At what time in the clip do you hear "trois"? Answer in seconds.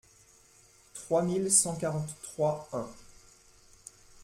0.95-1.21